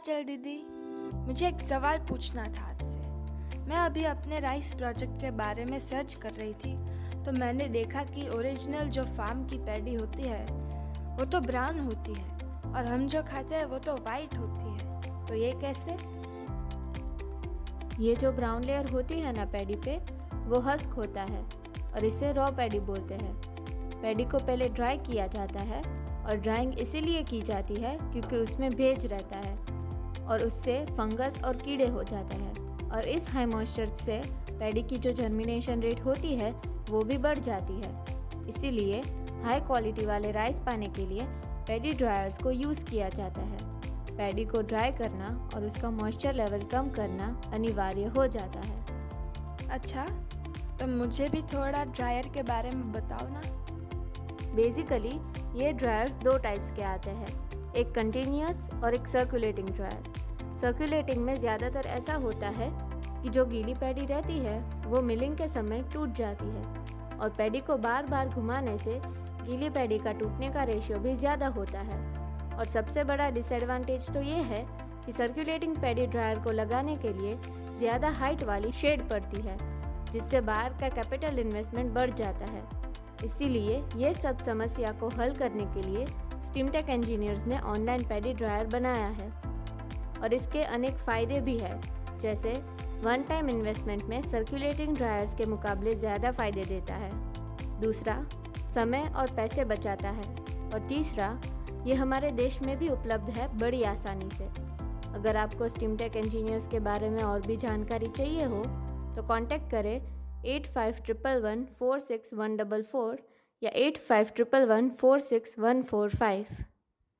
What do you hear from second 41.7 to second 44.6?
Dryers को use किया जाता है। पैडी